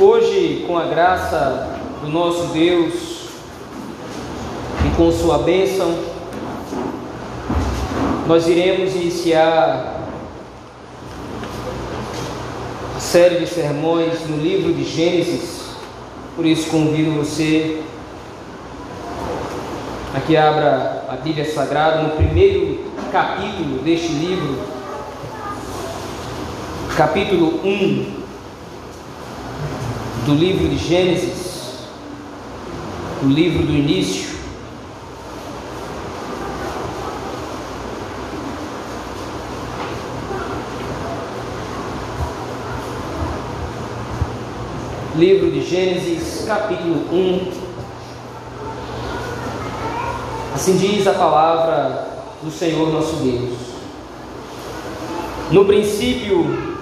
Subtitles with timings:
[0.00, 2.94] Hoje, com a graça do nosso Deus
[4.86, 5.92] e com Sua bênção,
[8.28, 10.04] nós iremos iniciar
[12.96, 15.62] a série de sermões no livro de Gênesis.
[16.36, 17.82] Por isso, convido você
[20.14, 24.60] a que abra a Bíblia Sagrada no primeiro capítulo deste livro,
[26.96, 28.17] capítulo 1
[30.28, 31.88] do livro de Gênesis,
[33.22, 34.28] o livro do início.
[45.16, 47.50] Livro de Gênesis, capítulo 1.
[50.54, 52.06] Assim diz a palavra
[52.42, 53.56] do Senhor nosso Deus.
[55.50, 56.76] No princípio,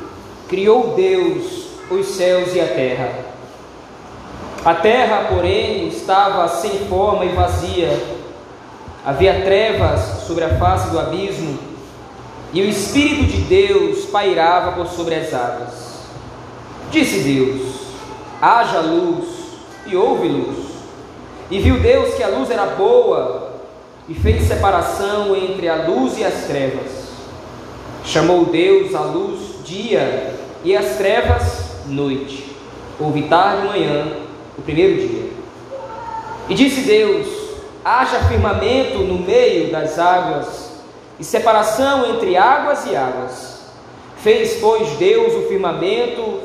[0.48, 3.25] criou Deus os céus e a terra.
[4.66, 8.02] A terra, porém, estava sem forma e vazia.
[9.04, 11.56] Havia trevas sobre a face do abismo,
[12.52, 16.00] e o Espírito de Deus pairava por sobre as águas.
[16.90, 17.76] Disse Deus:
[18.42, 19.28] haja luz,
[19.86, 20.56] e houve luz.
[21.48, 23.52] E viu Deus que a luz era boa,
[24.08, 27.06] e fez separação entre a luz e as trevas.
[28.04, 32.50] Chamou Deus a luz dia, e as trevas noite.
[32.98, 34.25] Houve tarde e manhã,
[34.58, 35.30] o primeiro dia.
[36.48, 37.26] E disse Deus:
[37.84, 40.70] haja firmamento no meio das águas,
[41.18, 43.56] e separação entre águas e águas.
[44.18, 46.40] Fez, pois, Deus o firmamento,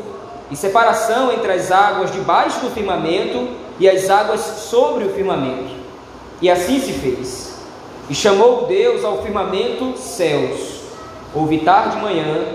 [0.52, 3.48] e separação entre as águas debaixo do firmamento
[3.80, 5.74] e as águas sobre o firmamento.
[6.42, 7.56] E assim se fez.
[8.10, 10.82] E chamou Deus ao firmamento céus.
[11.34, 12.46] Houve tarde e manhã,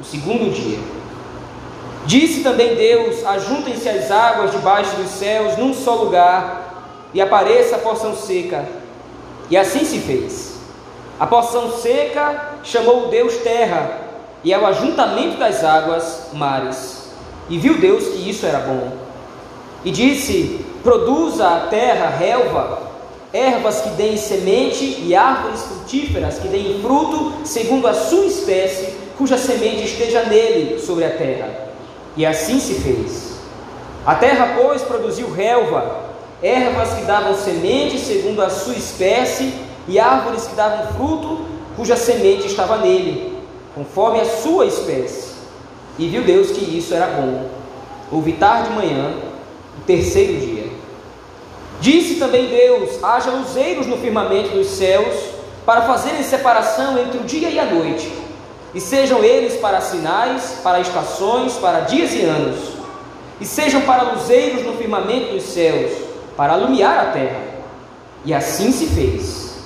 [0.00, 0.78] o segundo dia.
[2.06, 7.78] Disse também Deus: Ajuntem-se as águas debaixo dos céus num só lugar, e apareça a
[7.78, 8.66] porção seca.
[9.50, 10.54] E assim se fez.
[11.18, 14.00] A porção seca chamou Deus terra,
[14.42, 17.08] e ao ajuntamento das águas, mares.
[17.48, 18.92] E viu Deus que isso era bom.
[19.84, 22.82] E disse: Produza a terra relva,
[23.32, 29.38] ervas que deem semente e árvores frutíferas que deem fruto segundo a sua espécie, cuja
[29.38, 31.63] semente esteja nele sobre a terra
[32.16, 33.34] e assim se fez.
[34.06, 36.04] A terra, pois, produziu relva,
[36.42, 39.54] ervas que davam semente segundo a sua espécie,
[39.86, 41.44] e árvores que davam fruto,
[41.76, 43.36] cuja semente estava nele,
[43.74, 45.34] conforme a sua espécie.
[45.98, 47.48] E viu Deus que isso era bom.
[48.10, 49.14] Houve tarde de manhã,
[49.78, 50.70] o terceiro dia.
[51.80, 55.14] Disse também Deus: haja luzeiros no firmamento dos céus,
[55.66, 58.23] para fazerem separação entre o dia e a noite
[58.74, 62.58] e sejam eles para sinais, para estações, para dias e anos,
[63.40, 65.92] e sejam para luzeiros no firmamento dos céus,
[66.36, 67.40] para alumiar a terra.
[68.24, 69.58] E assim se fez.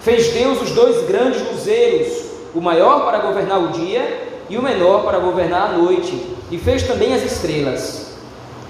[0.00, 2.24] Fez Deus os dois grandes luzeiros,
[2.54, 6.82] o maior para governar o dia e o menor para governar a noite, e fez
[6.84, 8.14] também as estrelas.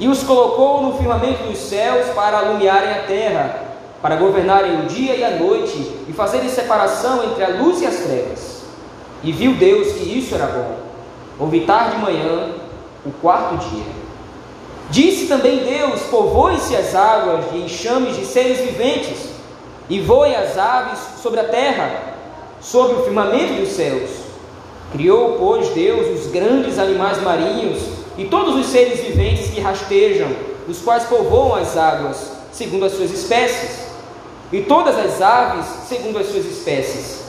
[0.01, 3.63] E os colocou no firmamento dos céus para alumiarem a terra,
[4.03, 5.77] para governarem o dia e a noite,
[6.09, 8.54] e fazerem separação entre a luz e as trevas.
[9.25, 10.77] E viu Deus que isso era bom.
[11.39, 12.51] Houve tarde de manhã,
[13.05, 14.05] o quarto dia.
[14.91, 19.31] Disse também Deus: Povoem-se as águas de enxames de seres viventes,
[19.89, 22.15] e voem as aves sobre a terra,
[22.61, 24.11] sobre o firmamento dos céus.
[24.93, 27.83] Criou, pois, Deus os grandes animais marinhos
[28.17, 30.29] e todos os seres viventes que rastejam,
[30.69, 33.89] os quais povoam as águas, segundo as suas espécies,
[34.53, 37.24] e todas as aves, segundo as suas espécies.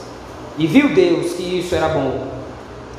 [0.58, 2.36] E viu Deus que isso era bom.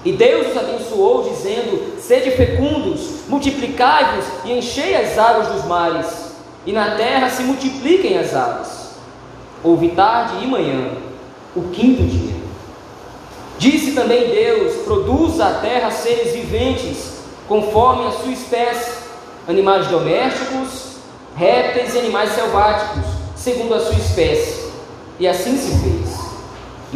[0.04, 6.06] E Deus os abençoou, dizendo: Sede fecundos, multiplicai-vos e enchei as águas dos mares,
[6.64, 8.90] e na terra se multipliquem as aves.
[9.64, 10.90] Houve tarde e manhã,
[11.56, 12.36] o quinto dia.
[13.58, 17.16] Disse também Deus: Produza a terra seres viventes,
[17.48, 18.92] conforme a sua espécie,
[19.48, 20.98] animais domésticos,
[21.34, 23.04] répteis e animais selváticos,
[23.34, 24.66] segundo a sua espécie.
[25.18, 26.25] E assim se fez.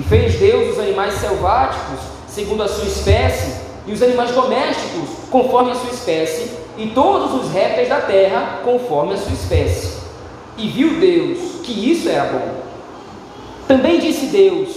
[0.01, 5.73] E fez Deus os animais selváticos, segundo a sua espécie, e os animais domésticos, conforme
[5.73, 9.99] a sua espécie, e todos os répteis da terra, conforme a sua espécie.
[10.57, 12.49] E viu Deus que isso era bom.
[13.69, 14.71] Também disse Deus: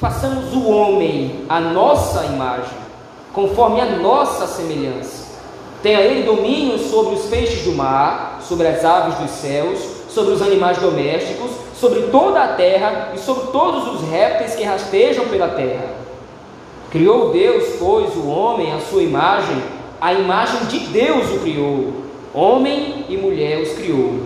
[0.00, 2.78] façamos o homem a nossa imagem,
[3.34, 5.26] conforme a nossa semelhança.
[5.82, 9.78] Tenha ele domínio sobre os peixes do mar, sobre as aves dos céus,
[10.08, 11.50] sobre os animais domésticos,
[11.80, 15.88] sobre toda a terra e sobre todos os répteis que rastejam pela terra.
[16.90, 19.56] Criou Deus, pois, o homem à sua imagem,
[19.98, 21.92] a imagem de Deus o criou.
[22.34, 24.20] homem e mulher os criou.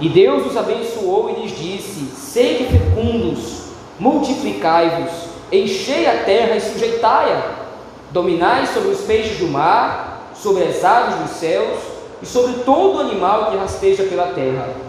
[0.00, 3.64] E Deus os abençoou e lhes disse: Sede fecundos,
[3.98, 5.10] multiplicai-vos,
[5.52, 7.42] enchei a terra e sujeitai-a,
[8.10, 11.78] dominai sobre os peixes do mar, sobre as aves dos céus
[12.22, 14.85] e sobre todo animal que rasteja pela terra.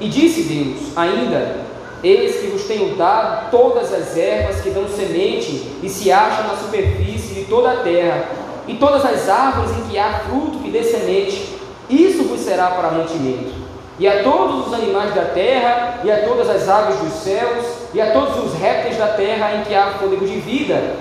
[0.00, 1.56] E disse Deus ainda:
[2.02, 6.56] Eis que vos tenho dado todas as ervas que dão semente e se acham na
[6.56, 8.28] superfície de toda a terra,
[8.68, 11.56] e todas as árvores em que há fruto que dê semente,
[11.90, 13.52] isso vos será para mantimento.
[13.98, 18.00] E a todos os animais da terra, e a todas as aves dos céus, e
[18.00, 20.94] a todos os répteis da terra em que há fôlego de vida,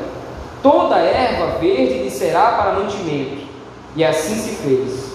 [0.64, 3.46] toda erva verde lhe será para mantimento.
[3.96, 5.14] E assim se fez.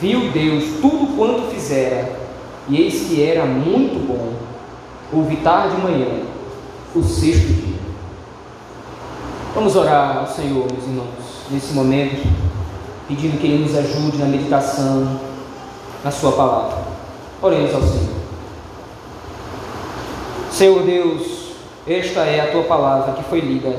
[0.00, 2.17] Viu Deus tudo quanto fizera,
[2.68, 4.32] e eis que era muito bom.
[5.12, 6.22] Houve tarde e manhã,
[6.94, 7.78] o sexto dia.
[9.54, 12.26] Vamos orar ao Senhor, meus irmãos nesse momento,
[13.06, 15.18] pedindo que Ele nos ajude na meditação
[16.04, 16.78] na Sua palavra.
[17.40, 18.18] Oremos ao Senhor.
[20.50, 21.52] Senhor Deus,
[21.86, 23.74] esta é a Tua palavra que foi lida.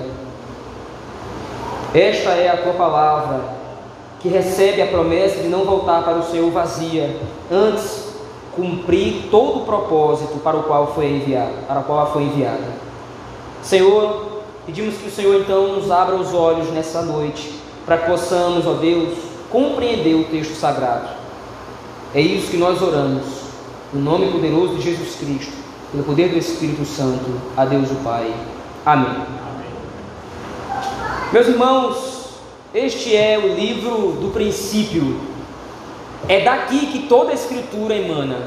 [1.93, 3.41] Esta é a Tua palavra
[4.19, 7.15] que recebe a promessa de não voltar para o Senhor vazia,
[7.51, 8.08] antes
[8.59, 12.89] cumprir todo o propósito para o qual foi enviada, para o qual ela foi enviada.
[13.61, 14.29] Senhor,
[14.69, 17.51] Pedimos que o Senhor então nos abra os olhos nessa noite,
[17.87, 19.17] para que possamos, ó Deus,
[19.49, 21.09] compreender o texto sagrado.
[22.13, 23.25] É isso que nós oramos,
[23.91, 25.53] no nome poderoso de Jesus Cristo,
[25.91, 27.25] pelo poder do Espírito Santo,
[27.57, 28.31] a Deus o Pai.
[28.85, 29.09] Amém.
[29.09, 29.71] Amém.
[31.33, 32.29] Meus irmãos,
[32.71, 35.19] este é o livro do princípio.
[36.27, 38.37] É daqui que toda a Escritura emana.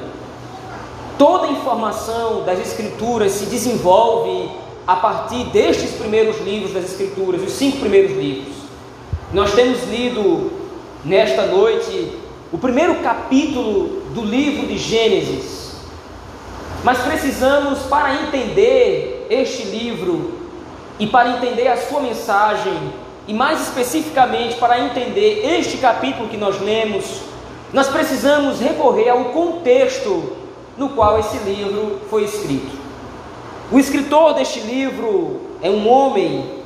[1.19, 4.51] Toda a informação das Escrituras se desenvolve
[4.87, 8.55] a partir destes primeiros livros das Escrituras, os cinco primeiros livros.
[9.33, 10.53] Nós temos lido
[11.05, 12.13] nesta noite
[12.53, 15.77] o primeiro capítulo do livro de Gênesis.
[16.85, 20.33] Mas precisamos, para entender este livro
[20.99, 22.75] e para entender a sua mensagem,
[23.27, 27.23] e mais especificamente para entender este capítulo que nós lemos,
[27.73, 30.37] nós precisamos recorrer ao contexto
[30.77, 32.77] no qual esse livro foi escrito.
[33.71, 36.63] O escritor deste livro é um homem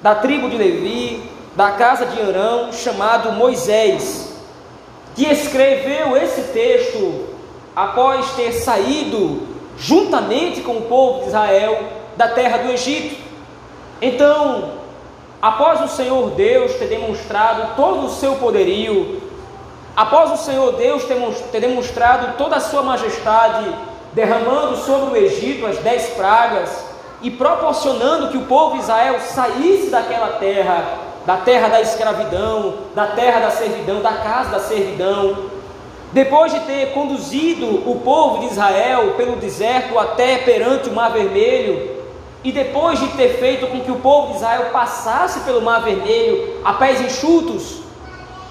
[0.00, 1.22] da tribo de Levi,
[1.54, 4.32] da casa de Arão, chamado Moisés,
[5.14, 7.26] que escreveu esse texto
[7.76, 9.42] após ter saído
[9.76, 11.78] juntamente com o povo de Israel
[12.16, 13.16] da terra do Egito.
[14.00, 14.72] Então,
[15.42, 19.27] após o Senhor Deus ter demonstrado todo o seu poderio,
[19.98, 21.02] após o Senhor Deus
[21.50, 23.68] ter demonstrado toda a sua majestade
[24.12, 26.70] derramando sobre o Egito as dez pragas
[27.20, 30.84] e proporcionando que o povo de Israel saísse daquela terra,
[31.26, 35.36] da terra da escravidão, da terra da servidão, da casa da servidão.
[36.12, 41.98] Depois de ter conduzido o povo de Israel pelo deserto até perante o Mar Vermelho,
[42.44, 46.60] e depois de ter feito com que o povo de Israel passasse pelo Mar Vermelho
[46.64, 47.87] a pés enxutos,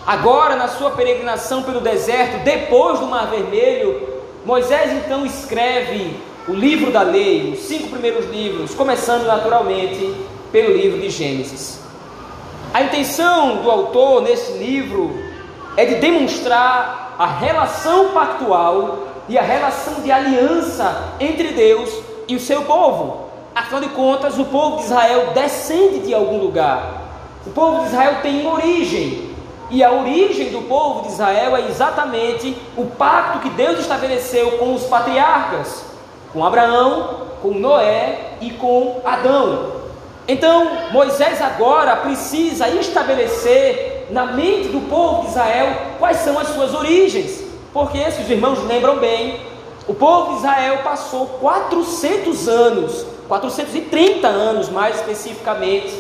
[0.07, 4.07] agora na sua peregrinação pelo deserto, depois do Mar Vermelho,
[4.45, 6.15] Moisés então escreve
[6.48, 10.15] o livro da lei, os cinco primeiros livros, começando naturalmente
[10.50, 11.81] pelo livro de Gênesis.
[12.74, 15.13] A intenção do autor nesse livro
[15.75, 21.91] é de demonstrar a relação pactual e a relação de aliança entre Deus
[22.29, 23.27] e o seu povo.
[23.53, 27.01] Afinal de contas, o povo de Israel descende de algum lugar.
[27.46, 29.26] O povo de Israel tem uma origem,
[29.69, 34.74] e a origem do povo de Israel é exatamente o pacto que Deus estabeleceu com
[34.74, 35.83] os patriarcas,
[36.31, 39.74] com Abraão, com Noé e com Adão.
[40.27, 46.74] Então, Moisés agora precisa estabelecer na mente do povo de Israel quais são as suas
[46.74, 47.43] origens,
[47.74, 49.39] porque, se os irmãos lembram bem,
[49.86, 55.93] o povo de Israel passou 400 anos, 430 anos mais especificamente,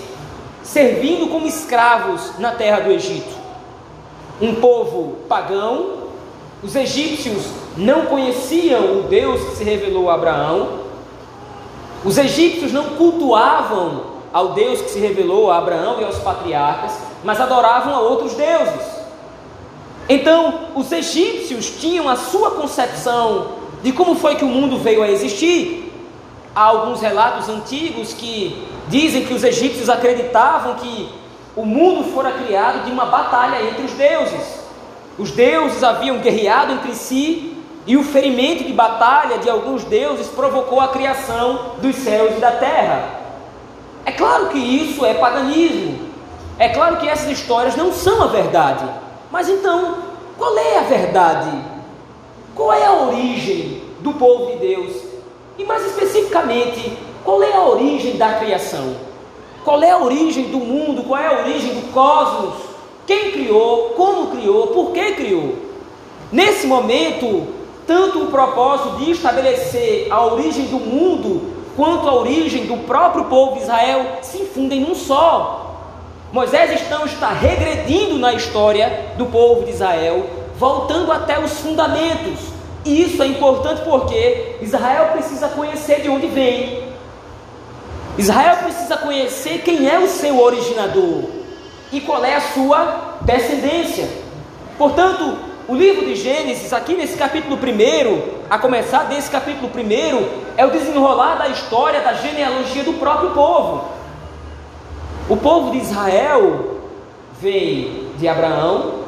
[0.63, 3.46] servindo como escravos na terra do Egito
[4.41, 6.07] um povo pagão,
[6.63, 10.87] os egípcios não conheciam o Deus que se revelou a Abraão,
[12.03, 17.39] os egípcios não cultuavam ao Deus que se revelou a Abraão e aos patriarcas, mas
[17.41, 18.97] adoravam a outros deuses.
[20.09, 25.09] Então, os egípcios tinham a sua concepção de como foi que o mundo veio a
[25.09, 25.91] existir.
[26.55, 31.09] Há alguns relatos antigos que dizem que os egípcios acreditavam que
[31.57, 34.59] o mundo fora criado de uma batalha entre os deuses.
[35.17, 40.79] Os deuses haviam guerreado entre si e o ferimento de batalha de alguns deuses provocou
[40.79, 43.09] a criação dos céus e da terra.
[44.05, 46.07] É claro que isso é paganismo.
[46.59, 48.85] É claro que essas histórias não são a verdade.
[49.31, 49.97] Mas então,
[50.37, 51.49] qual é a verdade?
[52.53, 54.95] Qual é a origem do povo de Deus?
[55.57, 59.06] E mais especificamente, qual é a origem da criação?
[59.67, 61.03] Qual é a origem do mundo?
[61.03, 62.53] Qual é a origem do cosmos?
[63.05, 63.95] Quem criou?
[63.97, 64.67] Como criou?
[64.67, 65.55] Por que criou?
[66.31, 67.47] Nesse momento,
[67.85, 73.55] tanto o propósito de estabelecer a origem do mundo quanto a origem do próprio povo
[73.57, 75.75] de Israel se infundem num só.
[76.31, 82.39] Moisés então está regredindo na história do povo de Israel, voltando até os fundamentos.
[82.85, 86.86] E isso é importante porque Israel precisa conhecer de onde vem.
[88.17, 91.23] Israel precisa conhecer quem é o seu originador
[91.91, 94.07] e qual é a sua descendência.
[94.77, 100.65] Portanto, o livro de Gênesis, aqui nesse capítulo 1, a começar desse capítulo 1, é
[100.65, 103.89] o desenrolar da história da genealogia do próprio povo.
[105.29, 106.77] O povo de Israel
[107.41, 109.03] vem de Abraão,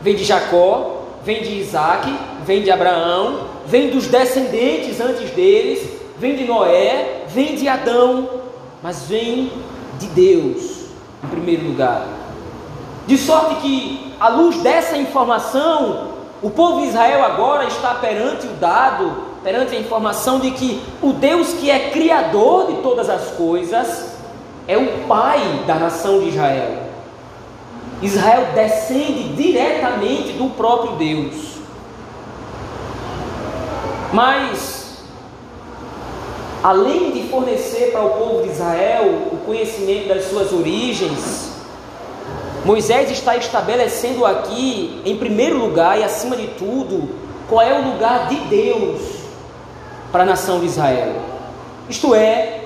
[0.00, 2.08] vem de Jacó, vem de Isaac,
[2.46, 5.86] vem de Abraão, vem dos descendentes antes deles,
[6.18, 8.28] vem de Noé, vem de Adão,
[8.82, 9.52] mas vem
[9.98, 10.86] de Deus
[11.22, 12.06] em primeiro lugar.
[13.06, 16.08] De sorte que, à luz dessa informação,
[16.42, 21.12] o povo de Israel agora está perante o dado, perante a informação de que o
[21.12, 24.10] Deus que é criador de todas as coisas
[24.66, 26.90] é o pai da nação de Israel.
[28.02, 31.58] Israel descende diretamente do próprio Deus.
[34.12, 34.79] Mas,
[36.62, 41.50] além de fornecer para o povo de Israel o conhecimento das suas origens,
[42.64, 47.08] Moisés está estabelecendo aqui, em primeiro lugar e acima de tudo,
[47.48, 49.00] qual é o lugar de Deus
[50.12, 51.14] para a nação de Israel.
[51.88, 52.60] Isto é,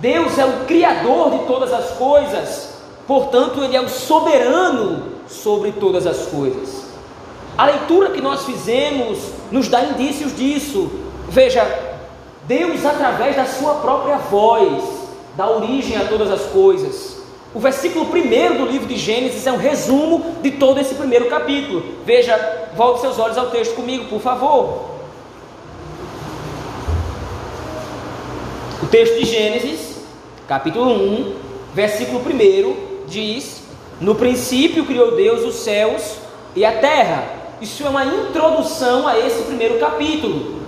[0.00, 2.74] Deus é o Criador de todas as coisas,
[3.06, 6.84] portanto, Ele é o soberano sobre todas as coisas.
[7.56, 9.18] A leitura que nós fizemos
[9.52, 10.90] nos dá indícios disso.
[11.28, 11.93] Veja,
[12.46, 14.82] Deus, através da Sua própria voz,
[15.36, 17.22] dá origem a todas as coisas.
[17.54, 21.82] O versículo 1 do livro de Gênesis é um resumo de todo esse primeiro capítulo.
[22.04, 24.90] Veja, volte seus olhos ao texto comigo, por favor.
[28.82, 29.94] O texto de Gênesis
[30.46, 31.34] capítulo 1,
[31.74, 33.62] versículo 1, diz:
[34.00, 36.16] No princípio criou Deus os céus
[36.54, 37.24] e a terra.
[37.60, 40.63] Isso é uma introdução a esse primeiro capítulo.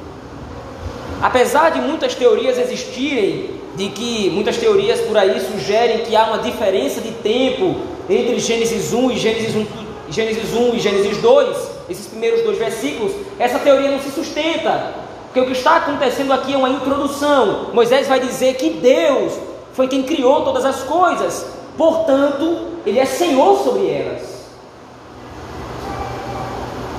[1.20, 6.38] Apesar de muitas teorias existirem, de que muitas teorias por aí sugerem que há uma
[6.38, 7.76] diferença de tempo
[8.08, 9.66] entre Gênesis 1 e Gênesis 1,
[10.10, 11.56] Gênesis 1 e Gênesis 2,
[11.88, 14.94] esses primeiros dois versículos, essa teoria não se sustenta.
[15.26, 17.70] Porque o que está acontecendo aqui é uma introdução.
[17.72, 19.34] Moisés vai dizer que Deus
[19.72, 21.46] foi quem criou todas as coisas,
[21.76, 24.36] portanto, Ele é Senhor sobre elas.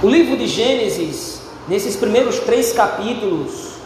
[0.04, 3.77] O livro de Gênesis, nesses primeiros três capítulos,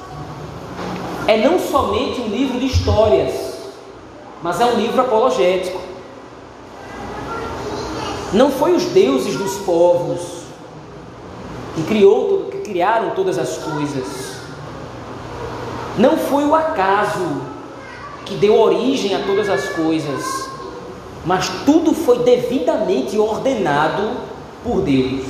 [1.28, 3.34] é não somente um livro de histórias,
[4.42, 5.80] mas é um livro apologético.
[8.34, 10.42] Não foi os deuses dos povos
[11.76, 14.36] que, criou, que criaram todas as coisas.
[15.98, 17.42] Não foi o acaso
[18.26, 20.50] que deu origem a todas as coisas,
[21.26, 24.12] mas tudo foi devidamente ordenado
[24.64, 25.26] por Deus.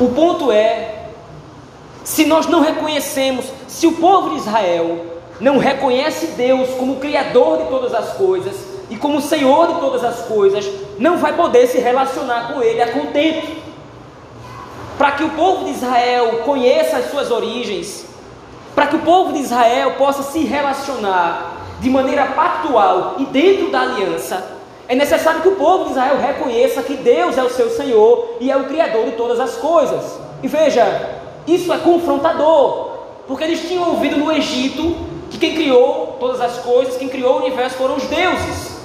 [0.00, 0.95] O ponto é:
[2.06, 5.06] se nós não reconhecemos, se o povo de Israel
[5.40, 8.54] não reconhece Deus como Criador de todas as coisas
[8.88, 10.64] e como Senhor de todas as coisas,
[11.00, 13.56] não vai poder se relacionar com Ele a contento.
[14.96, 18.06] Para que o povo de Israel conheça as suas origens,
[18.72, 23.80] para que o povo de Israel possa se relacionar de maneira pactual e dentro da
[23.80, 24.46] aliança,
[24.86, 28.48] é necessário que o povo de Israel reconheça que Deus é o seu Senhor e
[28.48, 30.20] é o Criador de todas as coisas.
[30.40, 31.15] E veja,
[31.46, 32.90] isso é confrontador,
[33.26, 34.96] porque eles tinham ouvido no Egito
[35.30, 38.76] que quem criou todas as coisas, quem criou o universo foram os deuses.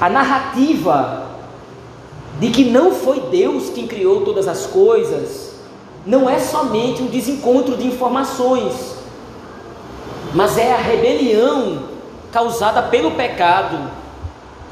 [0.00, 1.26] A narrativa
[2.38, 5.54] de que não foi Deus quem criou todas as coisas
[6.04, 8.96] não é somente um desencontro de informações,
[10.34, 11.84] mas é a rebelião
[12.30, 13.90] causada pelo pecado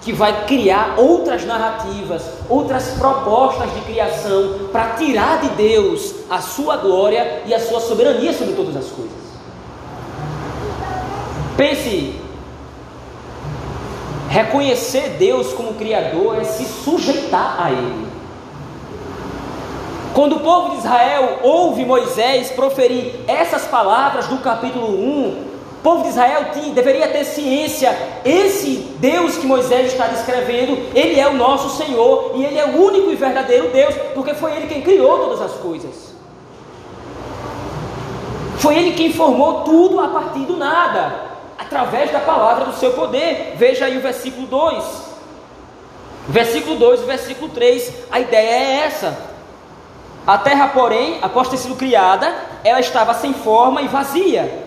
[0.04, 6.76] que vai criar outras narrativas, outras propostas de criação para tirar de Deus a sua
[6.76, 9.24] glória e a sua soberania sobre todas as coisas.
[11.56, 12.20] Pense,
[14.28, 18.06] reconhecer Deus como Criador é se sujeitar a Ele.
[20.12, 25.53] Quando o povo de Israel ouve Moisés proferir essas palavras do capítulo 1,
[25.84, 31.28] povo de Israel tinha, deveria ter ciência: esse Deus que Moisés está descrevendo, ele é
[31.28, 34.80] o nosso Senhor e ele é o único e verdadeiro Deus, porque foi ele quem
[34.80, 36.14] criou todas as coisas.
[38.58, 41.16] Foi ele quem formou tudo a partir do nada,
[41.58, 43.52] através da palavra do seu poder.
[43.56, 44.84] Veja aí o versículo 2.
[46.26, 49.18] Versículo 2 e versículo 3, a ideia é essa.
[50.26, 54.63] A terra, porém, após ter sido criada, ela estava sem forma e vazia.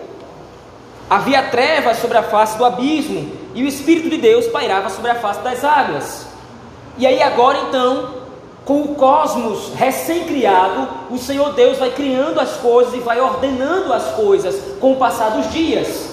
[1.10, 5.14] Havia trevas sobre a face do abismo, e o Espírito de Deus pairava sobre a
[5.14, 6.26] face das águas.
[6.98, 8.14] E aí, agora então,
[8.64, 14.14] com o cosmos recém-criado, o Senhor Deus vai criando as coisas e vai ordenando as
[14.14, 16.10] coisas com o passar dos dias.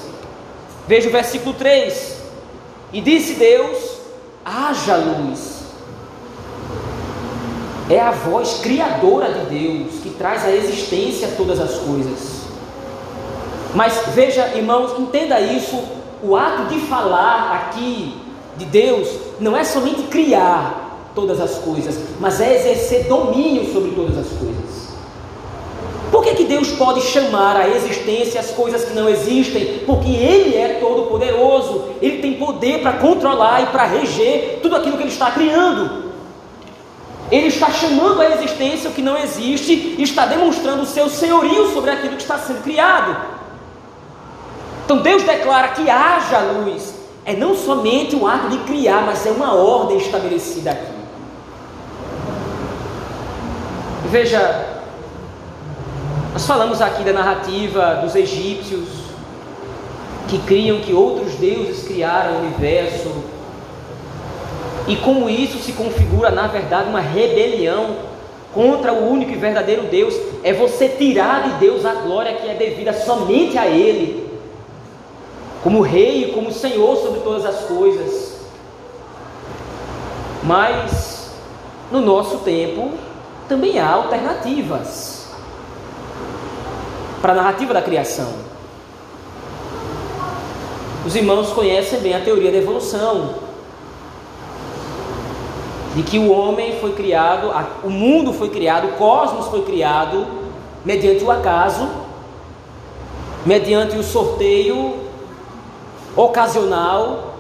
[0.88, 2.22] Veja o versículo 3:
[2.94, 3.96] E disse Deus:
[4.46, 5.56] haja luz.
[7.90, 12.45] É a voz criadora de Deus que traz à existência todas as coisas.
[13.76, 15.78] Mas veja, irmãos, entenda isso:
[16.24, 18.16] o ato de falar aqui
[18.58, 24.18] de Deus não é somente criar todas as coisas, mas é exercer domínio sobre todas
[24.18, 24.86] as coisas.
[26.12, 29.80] Por que, que Deus pode chamar à existência as coisas que não existem?
[29.86, 35.04] Porque Ele é todo-poderoso, Ele tem poder para controlar e para reger tudo aquilo que
[35.04, 36.06] Ele está criando.
[37.30, 41.74] Ele está chamando à existência o que não existe e está demonstrando o seu senhorio
[41.74, 43.36] sobre aquilo que está sendo criado.
[44.86, 46.94] Então Deus declara que haja luz.
[47.26, 50.94] É não somente um ato de criar, mas é uma ordem estabelecida aqui.
[54.12, 54.66] Veja,
[56.32, 58.88] nós falamos aqui da narrativa dos egípcios
[60.28, 63.12] que criam que outros deuses criaram o universo,
[64.88, 67.96] e como isso se configura, na verdade, uma rebelião
[68.54, 72.54] contra o único e verdadeiro Deus, é você tirar de Deus a glória que é
[72.54, 74.25] devida somente a Ele,
[75.66, 78.36] como Rei como Senhor sobre todas as coisas.
[80.44, 81.32] Mas,
[81.92, 82.92] no nosso tempo,
[83.50, 85.28] também há alternativas
[87.20, 88.32] para a narrativa da criação.
[91.04, 93.34] Os irmãos conhecem bem a teoria da evolução,
[95.96, 97.52] de que o homem foi criado,
[97.84, 100.28] o mundo foi criado, o cosmos foi criado
[100.86, 101.90] mediante o acaso,
[103.44, 105.05] mediante o sorteio
[106.16, 107.36] ocasional,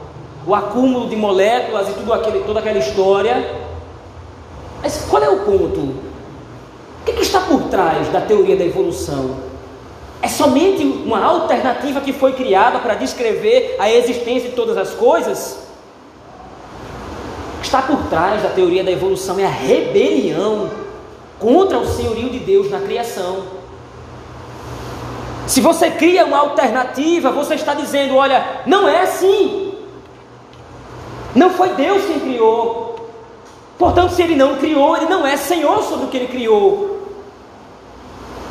[0.46, 3.66] o acúmulo de moléculas e tudo aquele, toda aquela história.
[4.82, 5.80] Mas qual é o ponto?
[5.80, 9.38] O que, que está por trás da teoria da evolução?
[10.22, 15.66] É somente uma alternativa que foi criada para descrever a existência de todas as coisas?
[17.66, 20.70] está por trás da teoria da evolução é a rebelião
[21.40, 23.55] contra o senhorio de Deus na criação.
[25.48, 29.74] Se você cria uma alternativa, você está dizendo: olha, não é assim.
[31.34, 33.10] Não foi Deus quem criou.
[33.78, 36.96] Portanto, se ele não criou, ele não é senhor sobre o que ele criou.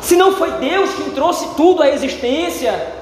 [0.01, 2.93] Se não foi Deus quem trouxe tudo à existência,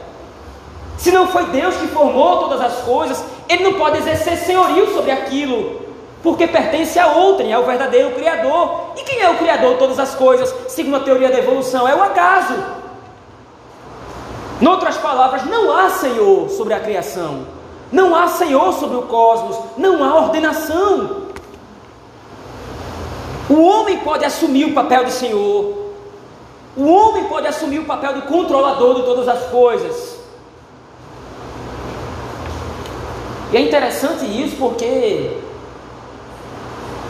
[0.98, 5.12] se não foi Deus que formou todas as coisas, ele não pode exercer senhorio sobre
[5.12, 5.84] aquilo
[6.24, 8.94] porque pertence a outrem, ao verdadeiro Criador.
[8.98, 11.86] E quem é o Criador de todas as coisas, segundo a teoria da evolução?
[11.86, 12.54] É o acaso.
[14.66, 17.46] Outras palavras, não há Senhor sobre a criação,
[17.92, 21.24] não há Senhor sobre o cosmos, não há ordenação.
[23.50, 25.92] O homem pode assumir o papel de Senhor,
[26.76, 30.18] o homem pode assumir o papel de controlador de todas as coisas.
[33.52, 35.38] E é interessante isso porque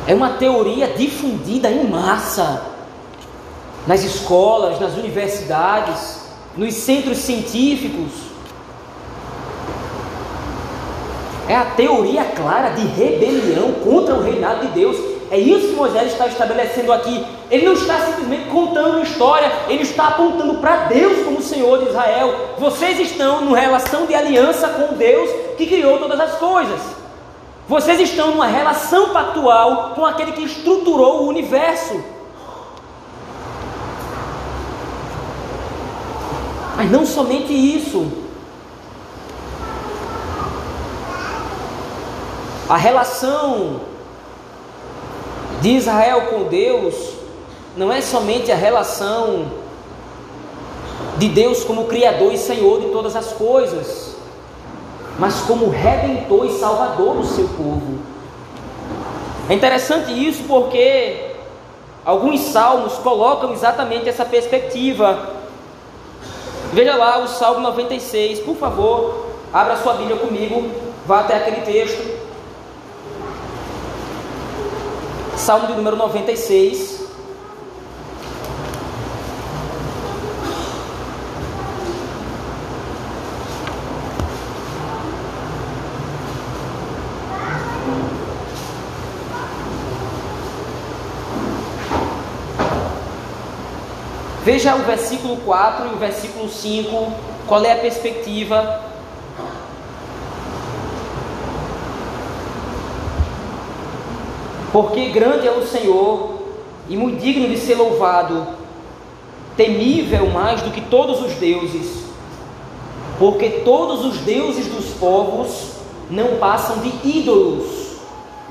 [0.06, 2.62] é uma teoria difundida em massa
[3.88, 6.23] nas escolas, nas universidades,
[6.58, 8.12] nos centros científicos.
[11.48, 14.98] É a teoria clara de rebelião contra o reinado de Deus.
[15.30, 17.26] É isso que Moisés está estabelecendo aqui.
[17.50, 22.34] Ele não está simplesmente contando história, ele está apontando para Deus como Senhor de Israel.
[22.58, 26.80] Vocês estão numa relação de aliança com Deus que criou todas as coisas.
[27.68, 32.04] Vocês estão numa relação pactual com aquele que estruturou o universo.
[36.84, 38.12] Mas não somente isso.
[42.68, 43.80] A relação
[45.62, 46.94] de Israel com Deus
[47.78, 49.46] não é somente a relação
[51.18, 54.14] de Deus como Criador e Senhor de todas as coisas
[55.18, 58.00] mas como redentor e salvador do seu povo.
[59.48, 61.36] É interessante isso porque
[62.04, 65.33] alguns salmos colocam exatamente essa perspectiva.
[66.74, 70.72] Veja lá o Salmo 96, por favor, abra sua Bíblia comigo,
[71.06, 72.02] vá até aquele texto.
[75.38, 76.93] Salmo de número 96.
[94.44, 97.14] Veja o versículo 4 e o versículo 5,
[97.48, 98.82] qual é a perspectiva.
[104.74, 106.40] Porque grande é o Senhor
[106.90, 108.46] e muito digno de ser louvado,
[109.56, 112.04] temível mais do que todos os deuses,
[113.18, 115.74] porque todos os deuses dos povos
[116.10, 117.94] não passam de ídolos,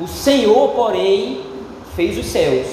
[0.01, 1.43] o Senhor, porém,
[1.95, 2.67] fez os céus.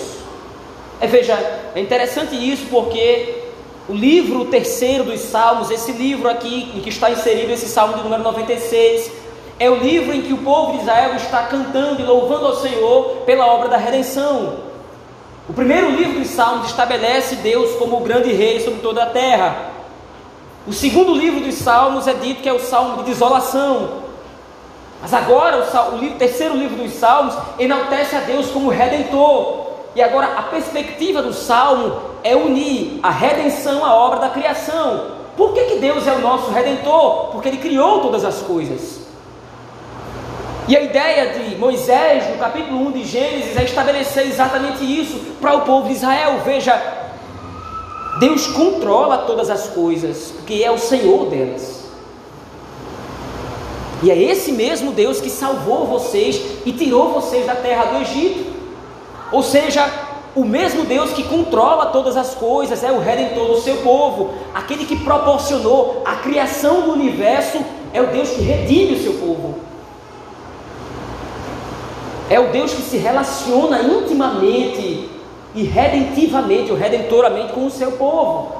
[1.01, 3.43] É, veja, é interessante isso porque
[3.87, 8.03] o livro terceiro dos Salmos, esse livro aqui em que está inserido esse Salmo de
[8.03, 9.11] número 96,
[9.59, 13.23] é o livro em que o povo de Israel está cantando e louvando ao Senhor
[13.25, 14.69] pela obra da redenção.
[15.49, 19.71] O primeiro livro dos Salmos estabelece Deus como o grande rei sobre toda a terra.
[20.67, 24.03] O segundo livro dos Salmos é dito que é o Salmo de desolação.
[25.01, 29.68] Mas agora o, o terceiro livro dos Salmos enaltece a Deus como redentor.
[29.95, 35.19] E agora a perspectiva do salmo é unir a redenção à obra da criação.
[35.35, 37.29] Por que, que Deus é o nosso redentor?
[37.31, 38.99] Porque Ele criou todas as coisas.
[40.67, 45.55] E a ideia de Moisés, no capítulo 1 de Gênesis, é estabelecer exatamente isso para
[45.55, 46.41] o povo de Israel.
[46.45, 46.79] Veja,
[48.19, 51.85] Deus controla todas as coisas, porque é o Senhor delas.
[54.03, 58.58] E é esse mesmo Deus que salvou vocês e tirou vocês da terra do Egito.
[59.31, 59.89] Ou seja,
[60.35, 64.85] o mesmo Deus que controla todas as coisas é o redentor do seu povo, aquele
[64.85, 67.59] que proporcionou a criação do universo,
[67.93, 69.59] é o Deus que redime o seu povo.
[72.29, 75.09] É o Deus que se relaciona intimamente
[75.55, 78.59] e redentivamente, ou redentoramente com o seu povo.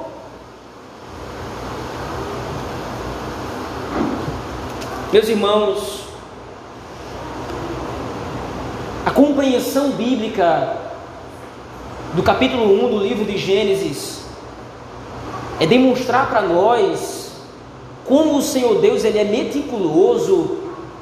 [5.12, 5.99] Meus irmãos,
[9.10, 10.76] A compreensão bíblica
[12.14, 14.20] do capítulo 1 do livro de Gênesis
[15.58, 17.32] é demonstrar para nós
[18.06, 20.58] como o Senhor Deus ele é meticuloso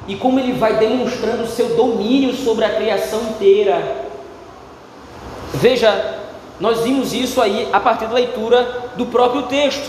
[0.07, 4.07] e como ele vai demonstrando o seu domínio sobre a criação inteira.
[5.53, 6.17] Veja,
[6.59, 9.87] nós vimos isso aí a partir da leitura do próprio texto.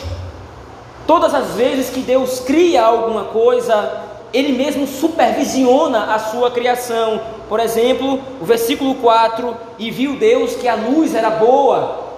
[1.06, 7.39] Todas as vezes que Deus cria alguma coisa, ele mesmo supervisiona a sua criação.
[7.50, 12.08] Por exemplo, o versículo 4: E viu Deus que a luz era boa.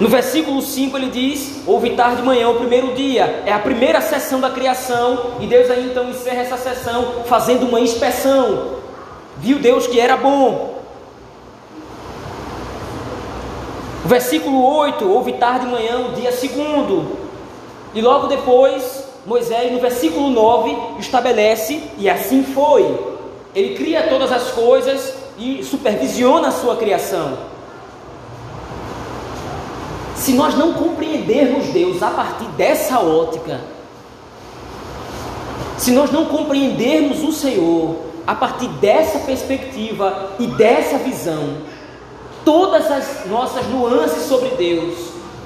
[0.00, 4.00] No versículo 5 ele diz: Houve tarde de manhã, o primeiro dia, é a primeira
[4.00, 8.78] sessão da criação, e Deus aí então encerra essa sessão fazendo uma inspeção.
[9.36, 10.80] Viu Deus que era bom.
[14.04, 17.16] O versículo 8: Houve tarde de manhã, o dia segundo,
[17.94, 23.13] e logo depois Moisés, no versículo 9, estabelece, e assim foi.
[23.54, 27.38] Ele cria todas as coisas e supervisiona a sua criação.
[30.16, 33.60] Se nós não compreendermos Deus a partir dessa ótica,
[35.76, 41.58] se nós não compreendermos o Senhor a partir dessa perspectiva e dessa visão,
[42.44, 44.94] todas as nossas nuances sobre Deus,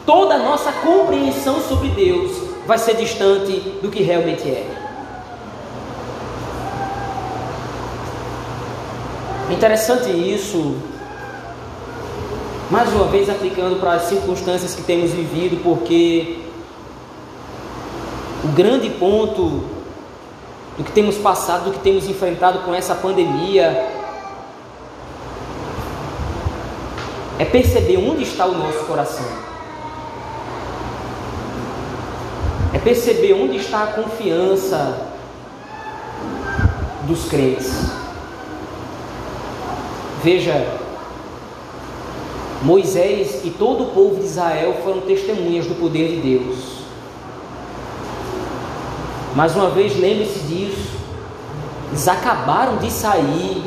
[0.06, 2.32] toda a nossa compreensão sobre Deus
[2.66, 4.87] vai ser distante do que realmente é.
[9.50, 10.76] Interessante isso,
[12.70, 16.40] mais uma vez aplicando para as circunstâncias que temos vivido, porque
[18.44, 19.64] o grande ponto
[20.76, 23.90] do que temos passado, do que temos enfrentado com essa pandemia,
[27.38, 29.48] é perceber onde está o nosso coração.
[32.72, 35.08] é perceber onde está a confiança
[37.04, 37.72] dos crentes.
[40.22, 40.66] Veja,
[42.62, 46.78] Moisés e todo o povo de Israel foram testemunhas do poder de Deus.
[49.36, 50.98] Mais uma vez, lembre-se disso.
[51.90, 53.62] Eles acabaram de sair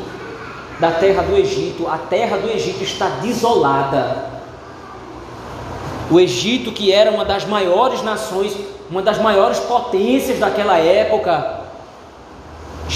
[0.78, 1.88] da terra do Egito.
[1.88, 4.30] A terra do Egito está desolada.
[6.10, 8.54] O Egito, que era uma das maiores nações,
[8.90, 11.61] uma das maiores potências daquela época,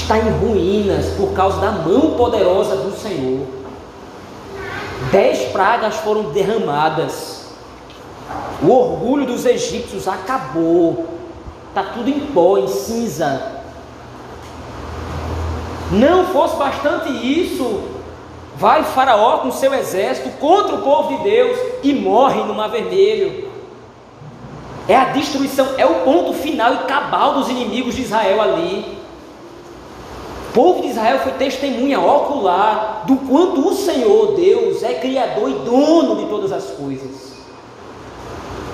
[0.06, 3.44] está em ruínas por causa da mão poderosa do Senhor.
[5.10, 7.48] Dez pragas foram derramadas.
[8.62, 11.08] O orgulho dos egípcios acabou.
[11.68, 13.56] Está tudo em pó, em cinza.
[15.90, 17.82] Não fosse bastante isso,
[18.56, 23.50] vai Faraó com seu exército contra o povo de Deus e morre no Mar Vermelho.
[24.88, 28.95] É a destruição, é o ponto final e cabal dos inimigos de Israel ali.
[30.56, 36.16] Povo de Israel foi testemunha ocular do quanto o Senhor Deus é criador e dono
[36.16, 37.34] de todas as coisas.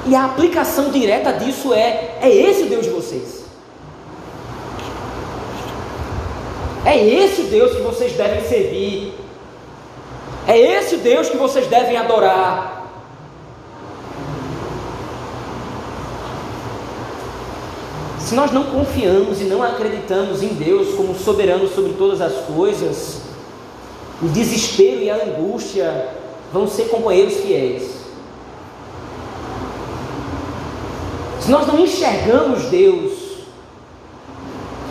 [0.06, 3.46] E a aplicação direta disso é: é esse o Deus de vocês.
[6.84, 9.14] É esse o Deus que vocês devem servir.
[10.46, 12.81] É esse o Deus que vocês devem adorar.
[18.32, 23.20] Se nós não confiamos e não acreditamos em Deus como soberano sobre todas as coisas,
[24.22, 26.08] o desespero e a angústia
[26.50, 27.90] vão ser companheiros fiéis.
[31.40, 33.12] Se nós não enxergamos Deus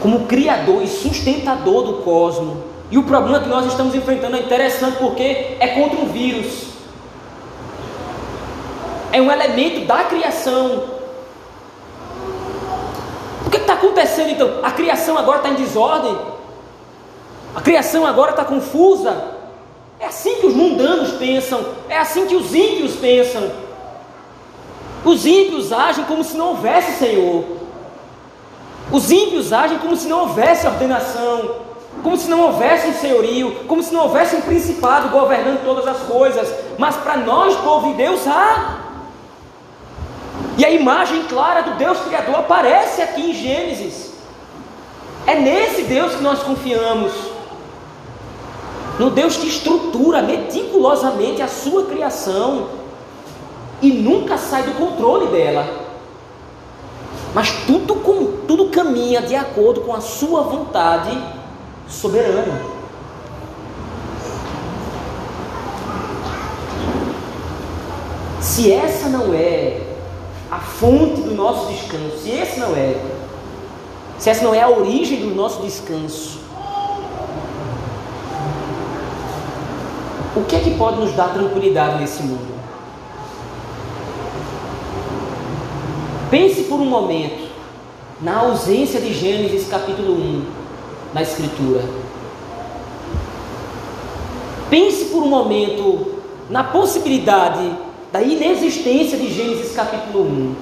[0.04, 2.60] como Criador e sustentador do cosmos,
[2.92, 6.68] e o problema que nós estamos enfrentando é interessante porque é contra um vírus,
[9.12, 11.01] é um elemento da criação.
[13.52, 14.60] Que está acontecendo então?
[14.64, 16.18] A criação agora está em desordem,
[17.54, 19.40] a criação agora está confusa.
[20.00, 23.52] É assim que os mundanos pensam, é assim que os ímpios pensam.
[25.04, 27.44] Os ímpios agem como se não houvesse Senhor.
[28.92, 31.56] Os ímpios agem como se não houvesse ordenação,
[32.04, 35.98] como se não houvesse um senhorio, como se não houvesse um principado governando todas as
[36.00, 36.54] coisas.
[36.78, 38.81] Mas para nós, povo de Deus, há.
[40.58, 44.12] E a imagem clara do Deus Criador aparece aqui em Gênesis.
[45.26, 47.14] É nesse Deus que nós confiamos.
[49.00, 52.70] No Deus que estrutura meticulosamente a sua criação
[53.82, 55.66] e nunca sai do controle dela.
[57.34, 61.18] Mas tudo, com, tudo caminha de acordo com a sua vontade
[61.88, 62.62] soberana.
[68.42, 69.81] Se essa não é
[70.52, 73.02] a fonte do nosso descanso, se esse não é,
[74.20, 76.40] se essa não é a origem do nosso descanso,
[80.36, 82.52] o que é que pode nos dar tranquilidade nesse mundo?
[86.30, 87.50] Pense por um momento
[88.22, 90.46] na ausência de Gênesis capítulo 1
[91.14, 91.84] na Escritura.
[94.70, 96.14] Pense por um momento
[96.50, 97.72] na possibilidade
[98.12, 100.56] da inexistência de Gênesis capítulo 1.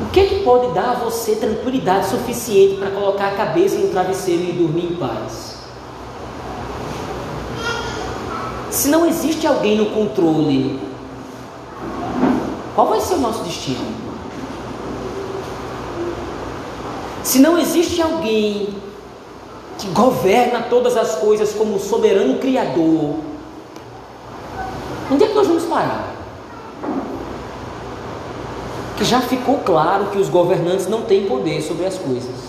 [0.00, 3.88] O que, é que pode dar a você tranquilidade suficiente para colocar a cabeça no
[3.88, 5.58] travesseiro e dormir em paz?
[8.70, 10.80] Se não existe alguém no controle,
[12.74, 13.84] qual vai ser o nosso destino?
[17.22, 18.68] Se não existe alguém
[19.76, 23.27] que governa todas as coisas como soberano Criador,
[25.10, 26.14] onde é que nós vamos parar?
[28.96, 32.48] Que já ficou claro que os governantes não têm poder sobre as coisas.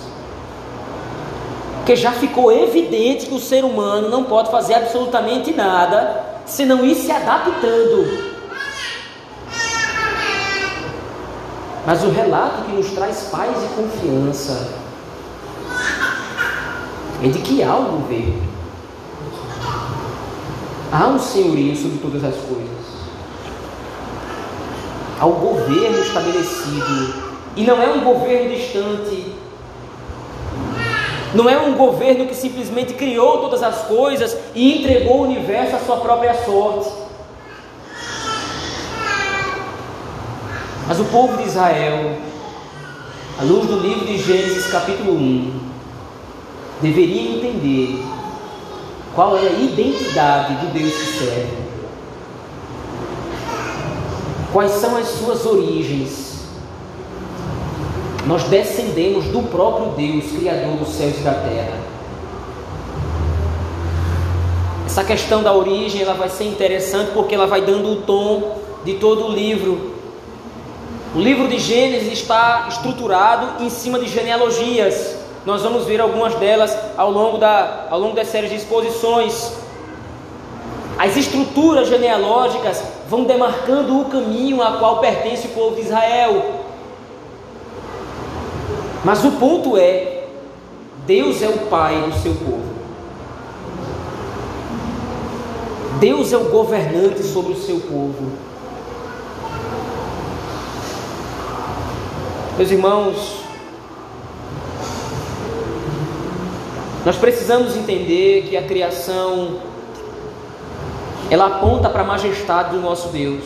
[1.85, 6.95] Que já ficou evidente que o ser humano não pode fazer absolutamente nada senão ir
[6.95, 8.29] se adaptando
[11.85, 14.69] Mas o relato que nos traz paz e confiança
[17.23, 18.58] é de que um governo.
[20.91, 22.69] Há um senhorio sobre todas as coisas.
[25.19, 27.29] Há um governo estabelecido.
[27.55, 29.35] E não é um governo distante.
[31.35, 35.79] Não é um governo que simplesmente criou todas as coisas e entregou o universo à
[35.79, 36.89] sua própria sorte.
[40.87, 42.17] Mas o povo de Israel,
[43.39, 45.59] à luz do livro de Gênesis, capítulo 1,
[46.81, 48.03] deveria entender
[49.15, 51.57] qual é a identidade do Deus que serve,
[54.53, 56.29] quais são as suas origens.
[58.25, 61.79] Nós descendemos do próprio Deus, Criador dos céus e da terra.
[64.85, 68.95] Essa questão da origem ela vai ser interessante porque ela vai dando o tom de
[68.95, 69.95] todo o livro.
[71.15, 75.18] O livro de Gênesis está estruturado em cima de genealogias.
[75.45, 79.53] Nós vamos ver algumas delas ao longo, da, ao longo das séries de exposições.
[80.97, 86.59] As estruturas genealógicas vão demarcando o caminho a qual pertence o povo de Israel.
[89.03, 90.25] Mas o ponto é:
[91.05, 92.79] Deus é o pai do seu povo.
[95.99, 98.31] Deus é o governante sobre o seu povo.
[102.57, 103.38] Meus irmãos,
[107.05, 109.59] nós precisamos entender que a criação
[111.29, 113.43] ela aponta para a majestade do nosso Deus.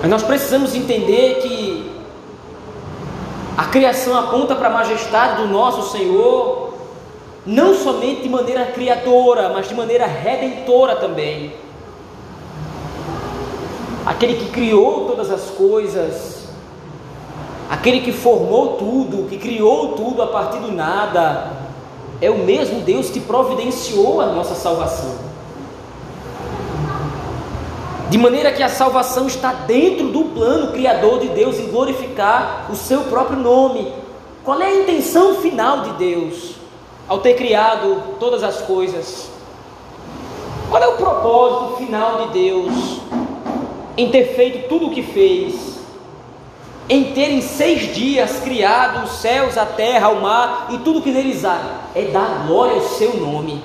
[0.00, 1.90] Mas nós precisamos entender que
[3.56, 6.74] a criação aponta para a majestade do nosso Senhor,
[7.44, 11.54] não somente de maneira criadora, mas de maneira redentora também.
[14.04, 16.35] Aquele que criou todas as coisas,
[17.68, 21.52] aquele que formou tudo, que criou tudo a partir do nada,
[22.20, 25.26] é o mesmo Deus que providenciou a nossa salvação.
[28.08, 32.76] De maneira que a salvação está dentro do plano criador de Deus em glorificar o
[32.76, 33.92] seu próprio nome.
[34.44, 36.54] Qual é a intenção final de Deus
[37.08, 39.28] ao ter criado todas as coisas?
[40.70, 43.00] Qual é o propósito final de Deus
[43.96, 45.75] em ter feito tudo o que fez?
[46.88, 51.10] Em ter em seis dias criado os céus, a terra, o mar e tudo que
[51.10, 51.80] neles há?
[51.94, 53.62] É dar glória ao seu nome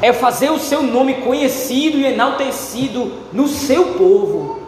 [0.00, 4.60] é fazer o seu nome conhecido e enaltecido no seu povo.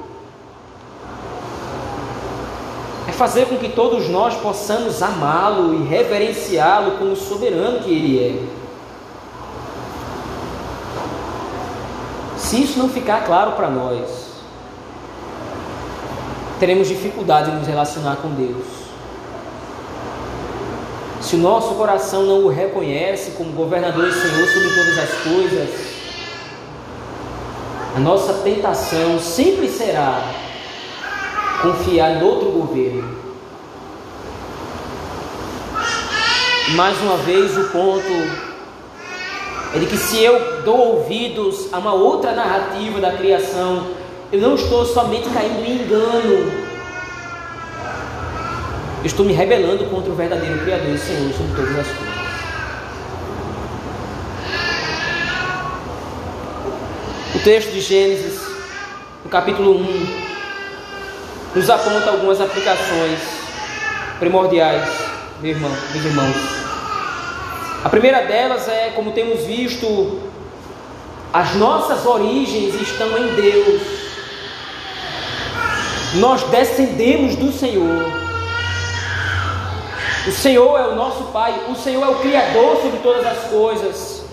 [3.09, 8.61] É fazer com que todos nós possamos amá-lo e reverenciá-lo como soberano que ele é.
[12.37, 14.30] Se isso não ficar claro para nós,
[16.61, 18.67] teremos dificuldade em nos relacionar com Deus.
[21.23, 25.71] Se o nosso coração não o reconhece como governador e Senhor sobre todas as coisas,
[27.97, 30.23] a nossa tentação sempre será
[31.63, 33.19] confiar em outro governo.
[36.75, 38.51] Mais uma vez, o ponto
[39.75, 44.00] é de que se eu dou ouvidos a uma outra narrativa da criação,
[44.33, 46.53] eu não estou somente caindo em engano,
[49.01, 52.21] eu estou me rebelando contra o verdadeiro Criador e Senhor sobre todas as coisas.
[57.35, 58.41] O texto de Gênesis,
[59.25, 60.31] no capítulo 1,
[61.57, 63.19] nos aponta algumas aplicações
[64.21, 64.89] primordiais,
[65.41, 66.37] meu irmão, meus irmãos.
[67.83, 70.21] A primeira delas é, como temos visto,
[71.33, 74.00] as nossas origens estão em Deus.
[76.15, 78.13] Nós descendemos do Senhor.
[80.27, 84.25] O Senhor é o nosso Pai, o Senhor é o Criador sobre todas as coisas.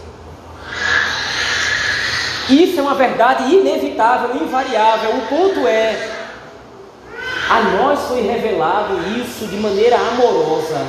[2.50, 5.12] Isso é uma verdade inevitável, invariável.
[5.18, 6.12] O ponto é:
[7.50, 10.86] a nós foi revelado isso de maneira amorosa.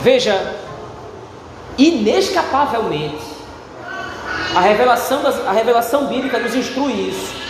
[0.00, 0.54] Veja,
[1.76, 3.24] inescapavelmente,
[4.54, 7.47] a revelação, das, a revelação bíblica nos instrui isso.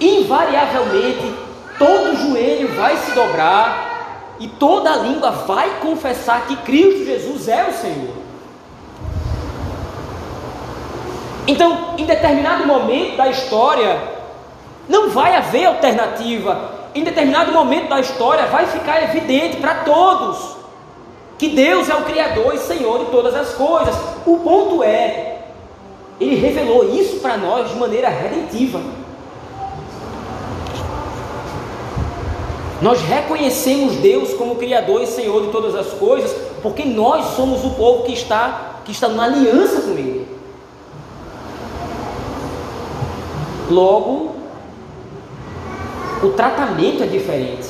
[0.00, 1.34] Invariavelmente,
[1.78, 7.72] todo joelho vai se dobrar e toda língua vai confessar que Cristo Jesus é o
[7.72, 8.14] Senhor.
[11.46, 13.98] Então, em determinado momento da história,
[14.88, 16.76] não vai haver alternativa.
[16.94, 20.58] Em determinado momento da história, vai ficar evidente para todos
[21.38, 23.94] que Deus é o Criador e Senhor de todas as coisas.
[24.26, 25.38] O ponto é,
[26.20, 28.80] Ele revelou isso para nós de maneira redentiva.
[32.80, 36.30] Nós reconhecemos Deus como Criador e Senhor de todas as coisas,
[36.62, 40.28] porque nós somos o povo que está, que está na aliança com Ele.
[43.68, 44.36] Logo,
[46.22, 47.68] o tratamento é diferente.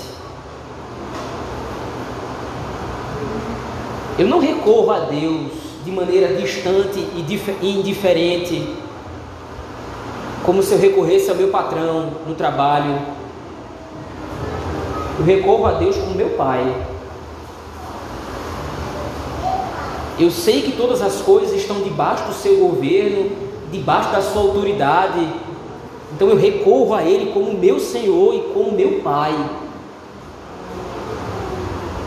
[4.18, 5.52] Eu não recorro a Deus
[5.84, 8.76] de maneira distante e indiferente,
[10.44, 12.98] como se eu recorresse ao meu patrão no trabalho,
[15.18, 16.74] eu recorro a Deus como meu Pai.
[20.18, 23.30] Eu sei que todas as coisas estão debaixo do seu governo,
[23.70, 25.28] debaixo da sua autoridade.
[26.14, 29.34] Então eu recorro a Ele como meu Senhor e como meu Pai.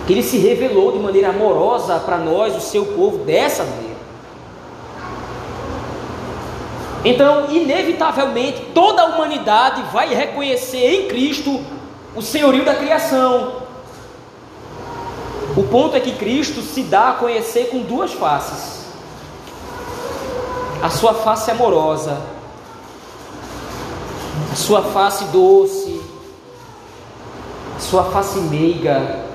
[0.07, 3.91] Que Ele se revelou de maneira amorosa para nós, o seu povo, dessa maneira.
[7.03, 11.59] Então, inevitavelmente, toda a humanidade vai reconhecer em Cristo
[12.15, 13.61] o senhorio da criação.
[15.55, 18.85] O ponto é que Cristo se dá a conhecer com duas faces:
[20.81, 22.17] a sua face amorosa,
[24.51, 26.01] a sua face doce,
[27.77, 29.25] a sua face meiga,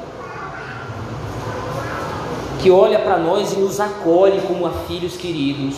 [2.61, 5.77] que olha para nós e nos acolhe como a filhos queridos.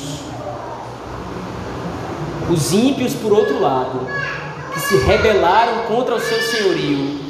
[2.51, 4.01] Os ímpios, por outro lado,
[4.79, 7.21] se rebelaram contra o seu senhorio,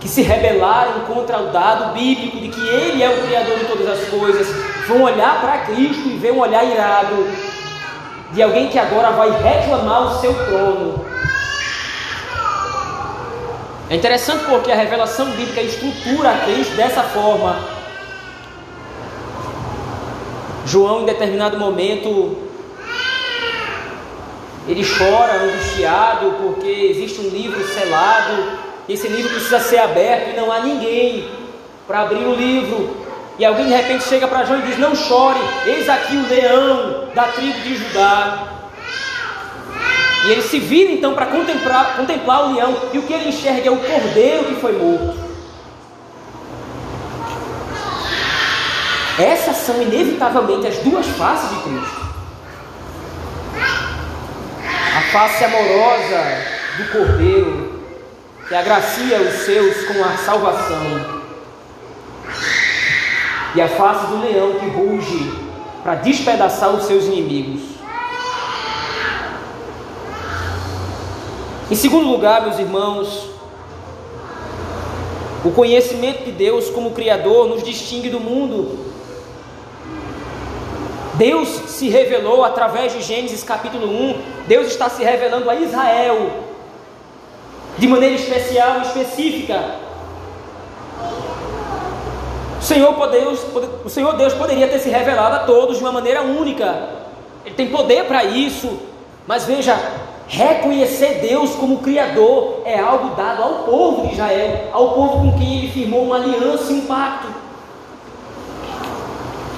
[0.00, 3.88] que se rebelaram contra o dado bíblico de que Ele é o Criador de todas
[3.88, 4.46] as coisas,
[4.86, 7.26] vão olhar para Cristo e ver um olhar irado
[8.32, 11.04] de alguém que agora vai reclamar o seu trono.
[13.88, 17.56] É interessante porque a revelação bíblica estrutura a Cristo dessa forma.
[20.64, 22.49] João, em determinado momento,
[24.68, 28.58] ele chora angustiado porque existe um livro selado,
[28.88, 31.28] esse livro precisa ser aberto e não há ninguém
[31.86, 32.96] para abrir o livro.
[33.38, 37.08] E alguém de repente chega para João e diz: Não chore, eis aqui o leão
[37.14, 38.46] da tribo de Judá.
[40.26, 43.68] E ele se vira então para contemplar, contemplar o leão, e o que ele enxerga
[43.68, 45.30] é o cordeiro que foi morto.
[49.18, 52.09] Essas são inevitavelmente as duas faces de Cristo.
[55.00, 56.22] A face amorosa
[56.76, 57.80] do cordeiro,
[58.46, 61.22] que agracia os seus com a salvação,
[63.54, 65.32] e a face do leão que ruge
[65.82, 67.62] para despedaçar os seus inimigos.
[71.70, 73.30] Em segundo lugar, meus irmãos,
[75.42, 78.89] o conhecimento de Deus como Criador nos distingue do mundo.
[81.20, 86.30] Deus se revelou através de Gênesis capítulo 1, Deus está se revelando a Israel
[87.76, 89.62] de maneira especial específica.
[92.58, 93.40] O Senhor, Deus,
[93.84, 96.88] o Senhor Deus poderia ter se revelado a todos de uma maneira única.
[97.44, 98.78] Ele tem poder para isso.
[99.26, 99.78] Mas veja,
[100.26, 105.58] reconhecer Deus como Criador é algo dado ao povo de Israel, ao povo com quem
[105.58, 107.39] ele firmou uma aliança e um pacto.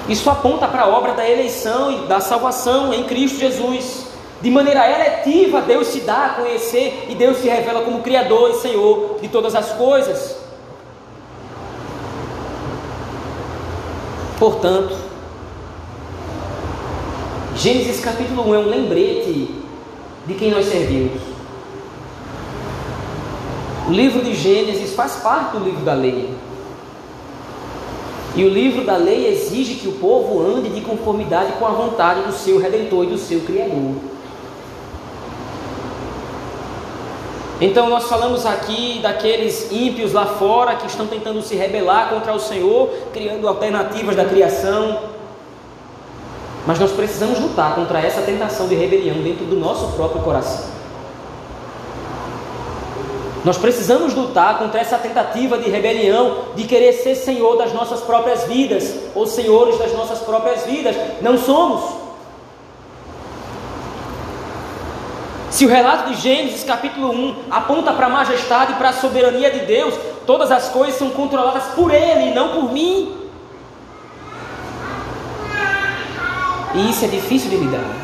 [0.07, 4.07] Isso aponta para a obra da eleição e da salvação em Cristo Jesus.
[4.41, 8.55] De maneira eletiva, Deus se dá a conhecer e Deus se revela como Criador e
[8.55, 10.37] Senhor de todas as coisas.
[14.37, 14.93] Portanto,
[17.55, 19.55] Gênesis capítulo 1 é um lembrete
[20.27, 21.21] de quem nós servimos.
[23.87, 26.29] O livro de Gênesis faz parte do livro da lei.
[28.35, 32.23] E o livro da lei exige que o povo ande de conformidade com a vontade
[32.23, 33.93] do seu redentor e do seu Criador.
[37.61, 42.39] Então nós falamos aqui daqueles ímpios lá fora que estão tentando se rebelar contra o
[42.39, 44.99] Senhor, criando alternativas da criação.
[46.65, 50.82] Mas nós precisamos lutar contra essa tentação de rebelião dentro do nosso próprio coração.
[53.43, 58.45] Nós precisamos lutar contra essa tentativa de rebelião, de querer ser senhor das nossas próprias
[58.45, 60.95] vidas, ou senhores das nossas próprias vidas.
[61.21, 62.03] Não somos.
[65.51, 69.51] Se o relato de Gênesis capítulo 1 aponta para a majestade e para a soberania
[69.51, 69.93] de Deus,
[70.25, 73.15] todas as coisas são controladas por Ele não por mim.
[76.73, 78.02] E isso é difícil de lidar.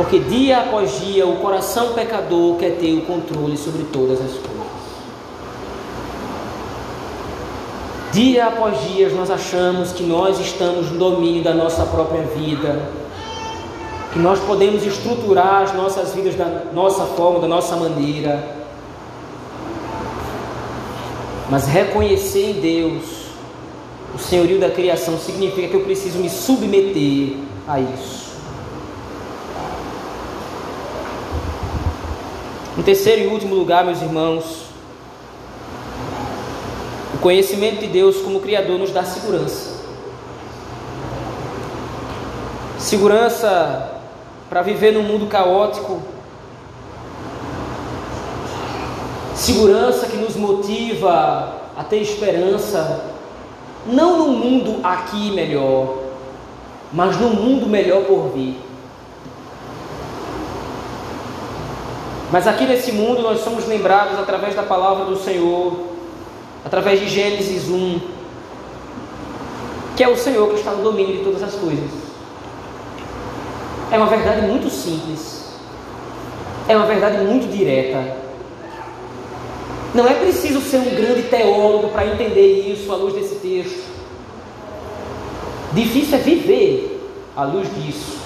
[0.00, 4.70] Porque dia após dia o coração pecador quer ter o controle sobre todas as coisas.
[8.10, 12.80] Dia após dia nós achamos que nós estamos no domínio da nossa própria vida
[14.10, 18.42] que nós podemos estruturar as nossas vidas da nossa forma, da nossa maneira,
[21.50, 23.02] mas reconhecer em Deus
[24.14, 27.36] o senhorio da criação significa que eu preciso me submeter
[27.68, 28.19] a isso.
[32.80, 34.64] Em terceiro e último lugar, meus irmãos,
[37.14, 39.82] o conhecimento de Deus como Criador nos dá segurança.
[42.78, 44.00] Segurança
[44.48, 46.00] para viver num mundo caótico.
[49.34, 53.04] Segurança que nos motiva a ter esperança,
[53.84, 55.98] não no mundo aqui melhor,
[56.90, 58.69] mas no mundo melhor por vir.
[62.32, 65.80] Mas aqui nesse mundo nós somos lembrados através da palavra do Senhor,
[66.64, 68.00] através de Gênesis 1,
[69.96, 71.90] que é o Senhor que está no domínio de todas as coisas.
[73.90, 75.40] É uma verdade muito simples.
[76.68, 78.16] É uma verdade muito direta.
[79.92, 83.90] Não é preciso ser um grande teólogo para entender isso à luz desse texto.
[85.72, 88.19] Difícil é viver à luz disso.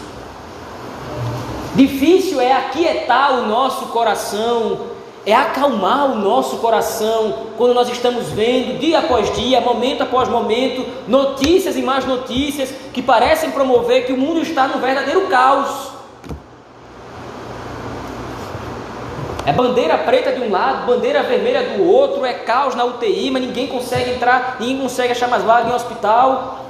[1.74, 4.94] Difícil é aquietar o nosso coração
[5.26, 10.84] é acalmar o nosso coração quando nós estamos vendo dia após dia, momento após momento,
[11.08, 15.94] notícias e mais notícias que parecem promover que o mundo está no verdadeiro caos.
[19.46, 23.42] É bandeira preta de um lado, bandeira vermelha do outro, é caos na UTI, mas
[23.42, 26.60] ninguém consegue entrar, ninguém consegue achar mais vaga em hospital.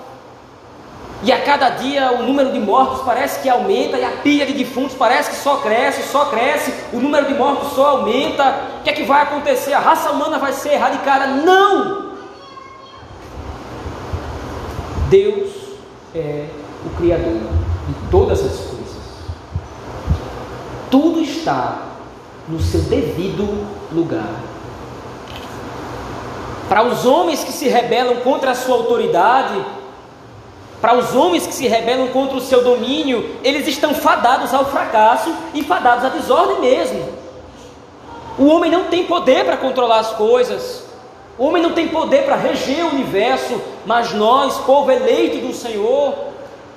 [1.23, 4.53] E a cada dia o número de mortos parece que aumenta, e a pilha de
[4.53, 8.57] defuntos parece que só cresce, só cresce, o número de mortos só aumenta.
[8.81, 9.73] O que é que vai acontecer?
[9.73, 11.27] A raça humana vai ser erradicada?
[11.27, 12.13] Não!
[15.09, 15.51] Deus
[16.15, 16.47] é
[16.85, 17.41] o Criador
[17.89, 18.75] de todas as coisas.
[20.91, 21.83] Tudo está
[22.49, 24.41] no seu devido lugar.
[26.69, 29.65] Para os homens que se rebelam contra a sua autoridade,
[30.81, 35.35] para os homens que se rebelam contra o seu domínio, eles estão fadados ao fracasso
[35.55, 37.09] e fadados à desordem mesmo.
[38.39, 40.85] O homem não tem poder para controlar as coisas,
[41.39, 46.15] o homem não tem poder para reger o universo, mas nós, povo eleito do Senhor,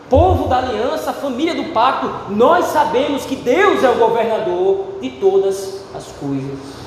[0.10, 5.82] povo da aliança, família do pacto, nós sabemos que Deus é o governador de todas
[5.96, 6.78] as coisas.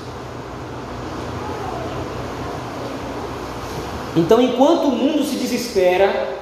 [4.17, 6.40] Então, enquanto o mundo se desespera,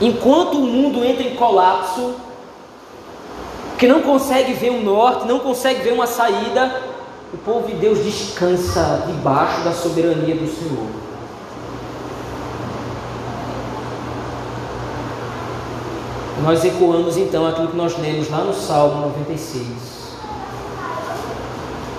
[0.00, 2.14] enquanto o mundo entra em colapso,
[3.78, 6.82] que não consegue ver um norte, não consegue ver uma saída,
[7.32, 10.86] o povo de Deus descansa debaixo da soberania do Senhor.
[16.42, 19.66] Nós ecoamos então aquilo que nós lemos lá no Salmo 96.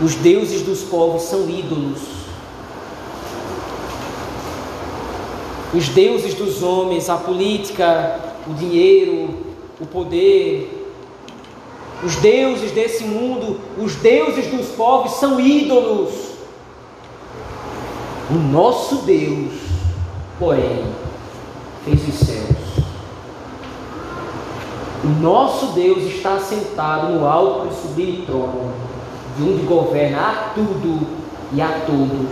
[0.01, 2.18] Os deuses dos povos são ídolos.
[5.73, 9.29] Os deuses dos homens, a política, o dinheiro,
[9.79, 10.79] o poder,
[12.03, 16.29] os deuses desse mundo, os deuses dos povos são ídolos.
[18.31, 19.53] O nosso Deus,
[20.39, 20.85] porém,
[21.85, 22.49] fez os céus.
[25.03, 28.73] O nosso Deus está sentado no alto e sublime trono,
[29.37, 31.07] de onde governa a tudo
[31.53, 32.29] e a todos,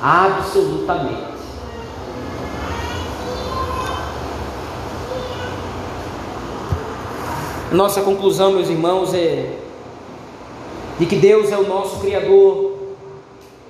[0.00, 1.35] absolutamente.
[7.76, 9.50] Nossa conclusão, meus irmãos, é
[10.98, 12.72] de que Deus é o nosso Criador,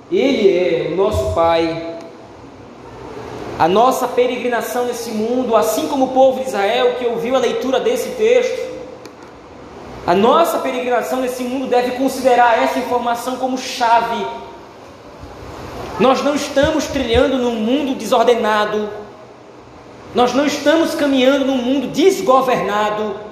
[0.09, 1.97] Ele é o nosso Pai,
[3.59, 7.81] a nossa peregrinação nesse mundo, assim como o povo de Israel que ouviu a leitura
[7.81, 8.77] desse texto,
[10.05, 14.25] a nossa peregrinação nesse mundo deve considerar essa informação como chave.
[15.99, 18.87] Nós não estamos trilhando num mundo desordenado,
[20.15, 23.26] nós não estamos caminhando num mundo desgovernado,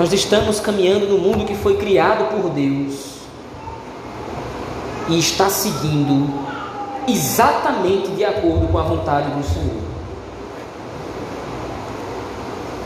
[0.00, 3.16] nós estamos caminhando no mundo que foi criado por Deus
[5.10, 6.26] e está seguindo
[7.06, 9.82] exatamente de acordo com a vontade do Senhor.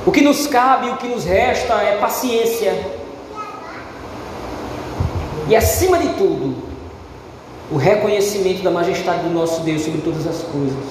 [0.05, 2.85] O que nos cabe, o que nos resta é paciência.
[5.49, 6.65] E acima de tudo,
[7.71, 10.85] o reconhecimento da majestade do nosso Deus sobre todas as coisas.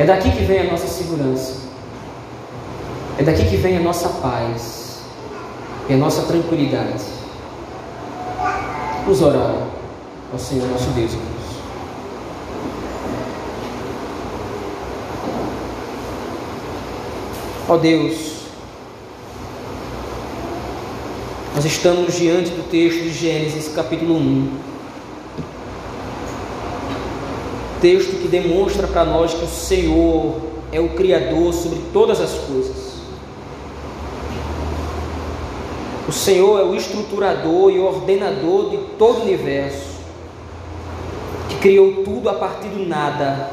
[0.00, 1.61] É daqui que vem a nossa segurança.
[3.22, 4.98] É daqui que vem a nossa paz
[5.88, 7.04] e a nossa tranquilidade.
[9.04, 9.68] Vamos orar
[10.32, 11.12] ao Senhor nosso Deus.
[17.68, 18.16] Ó Deus,
[21.54, 24.50] nós estamos diante do texto de Gênesis, capítulo 1.
[27.80, 30.40] Texto que demonstra para nós que o Senhor
[30.72, 32.91] é o Criador sobre todas as coisas.
[36.12, 39.92] O Senhor é o estruturador e ordenador de todo o universo,
[41.48, 43.48] que criou tudo a partir do nada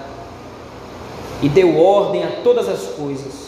[1.41, 3.47] e deu ordem a todas as coisas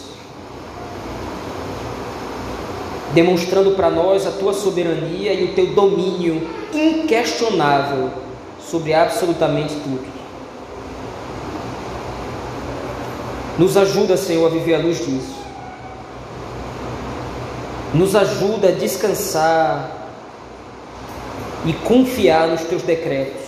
[3.12, 8.08] demonstrando para nós a tua soberania e o teu domínio inquestionável
[8.66, 10.06] sobre absolutamente tudo.
[13.58, 15.41] Nos ajuda, Senhor, a viver à luz disso.
[17.94, 20.08] Nos ajuda a descansar
[21.64, 23.42] e confiar nos teus decretos.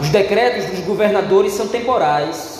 [0.00, 2.54] Os decretos dos governadores são temporais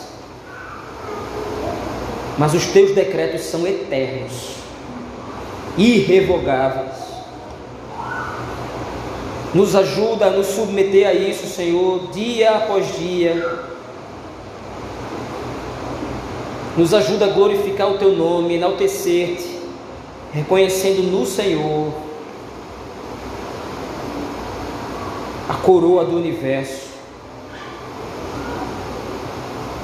[2.37, 4.57] mas os teus decretos são eternos,
[5.79, 7.05] irrevogáveis.
[9.55, 13.74] Nos ajuda a nos submeter a isso, Senhor, dia após dia.
[16.77, 19.61] Nos ajuda a glorificar o teu nome, enaltecer-te,
[20.33, 21.93] reconhecendo no Senhor
[25.49, 26.89] a coroa do universo.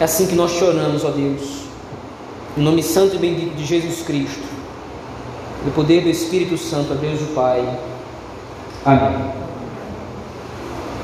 [0.01, 1.61] É assim que nós choramos, ó Deus.
[2.57, 4.49] Em nome santo e bendito de Jesus Cristo.
[5.65, 7.79] no poder do Espírito Santo, a Deus o Pai.
[8.85, 9.31] Amém.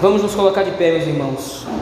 [0.01, 1.66] Vamos nos colocar de pé, meus irmãos.